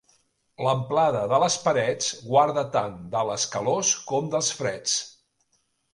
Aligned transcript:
L'amplada 0.67 1.19
de 1.33 1.39
les 1.43 1.57
parets 1.67 2.09
guarda 2.31 2.65
tant 2.77 2.95
de 3.13 3.21
les 3.33 3.45
calors 3.57 3.95
com 4.13 4.35
dels 4.37 4.51
freds. 4.63 4.97